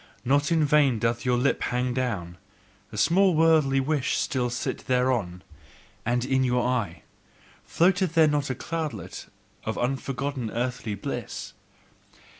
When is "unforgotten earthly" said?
9.77-10.95